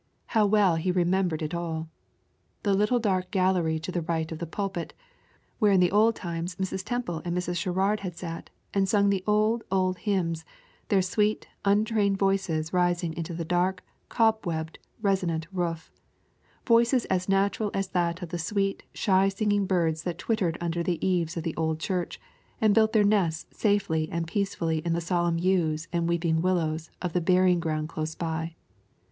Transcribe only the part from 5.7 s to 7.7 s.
in the old times Mrs. Temple and Mrs.